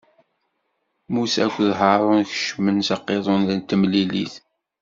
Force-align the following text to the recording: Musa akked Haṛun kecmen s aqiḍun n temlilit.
Musa 1.11 1.39
akked 1.45 1.69
Haṛun 1.79 2.21
kecmen 2.29 2.77
s 2.87 2.89
aqiḍun 2.95 3.43
n 3.57 3.59
temlilit. 3.67 4.33